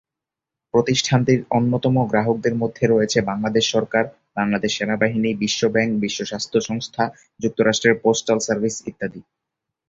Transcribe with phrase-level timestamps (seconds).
[0.73, 4.03] প্রতিষ্ঠানটির অন্যতম গ্রাহকদের মধ্যে রয়েছে বাংলাদেশ সরকার,
[4.35, 7.03] বাংলাদেশ সেনাবাহিনী, বিশ্ব ব্যাংক, বিশ্ব স্বাস্থ্য সংস্থা,
[7.39, 9.21] যুক্তরাষ্ট্রের পোস্টাল সার্ভিস ইত্যাদি।